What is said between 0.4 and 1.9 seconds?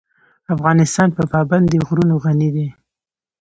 افغانستان په پابندی